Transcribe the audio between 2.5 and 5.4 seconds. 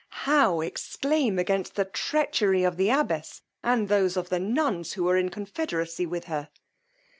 of the abbess, and those of the nuns who were in